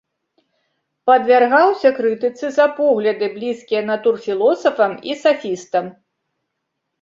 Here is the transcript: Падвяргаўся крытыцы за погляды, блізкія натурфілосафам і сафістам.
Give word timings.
Падвяргаўся 1.09 1.91
крытыцы 1.97 2.49
за 2.55 2.65
погляды, 2.79 3.29
блізкія 3.35 3.81
натурфілосафам 3.91 4.97
і 5.11 5.19
сафістам. 5.27 5.85